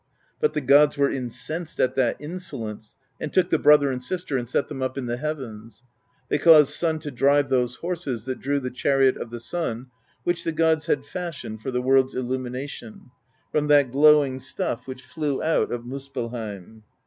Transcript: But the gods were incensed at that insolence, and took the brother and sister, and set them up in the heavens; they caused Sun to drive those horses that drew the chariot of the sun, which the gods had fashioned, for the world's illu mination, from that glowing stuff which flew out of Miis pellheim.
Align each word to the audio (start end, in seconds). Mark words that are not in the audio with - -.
But 0.39 0.53
the 0.55 0.61
gods 0.61 0.97
were 0.97 1.11
incensed 1.11 1.79
at 1.79 1.93
that 1.93 2.19
insolence, 2.19 2.95
and 3.19 3.31
took 3.31 3.51
the 3.51 3.59
brother 3.59 3.91
and 3.91 4.01
sister, 4.01 4.35
and 4.35 4.47
set 4.49 4.67
them 4.67 4.81
up 4.81 4.97
in 4.97 5.05
the 5.05 5.17
heavens; 5.17 5.83
they 6.27 6.39
caused 6.39 6.73
Sun 6.73 6.97
to 7.01 7.11
drive 7.11 7.49
those 7.49 7.75
horses 7.75 8.25
that 8.25 8.39
drew 8.39 8.59
the 8.59 8.71
chariot 8.71 9.15
of 9.15 9.29
the 9.29 9.39
sun, 9.39 9.91
which 10.23 10.43
the 10.43 10.53
gods 10.53 10.87
had 10.87 11.05
fashioned, 11.05 11.61
for 11.61 11.69
the 11.69 11.83
world's 11.83 12.15
illu 12.15 12.39
mination, 12.39 13.11
from 13.51 13.67
that 13.67 13.91
glowing 13.91 14.39
stuff 14.39 14.87
which 14.87 15.03
flew 15.05 15.43
out 15.43 15.71
of 15.71 15.85
Miis 15.85 16.09
pellheim. 16.09 16.81